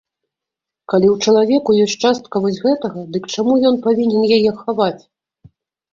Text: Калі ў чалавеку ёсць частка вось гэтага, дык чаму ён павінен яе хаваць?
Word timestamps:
Калі 0.93 1.07
ў 1.07 1.27
чалавеку 1.27 1.75
ёсць 1.83 2.01
частка 2.09 2.35
вось 2.45 2.59
гэтага, 2.65 2.99
дык 3.17 3.23
чаму 3.35 3.53
ён 3.71 3.75
павінен 3.87 4.21
яе 4.39 4.51
хаваць? 4.63 5.01